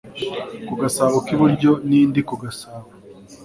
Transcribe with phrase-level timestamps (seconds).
[0.67, 2.87] ku gasabo k'iburyo n'indi ku gasabo